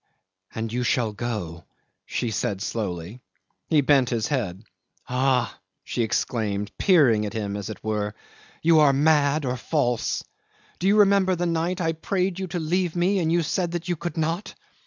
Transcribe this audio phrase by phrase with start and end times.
[0.55, 1.63] "And you shall go?"
[2.07, 3.21] she said slowly.
[3.67, 4.63] He bent his head.
[5.07, 8.15] "Ah!" she exclaimed, peering at him as it were,
[8.63, 10.23] "you are mad or false.
[10.79, 13.89] Do you remember the night I prayed you to leave me, and you said that
[13.89, 14.55] you could not?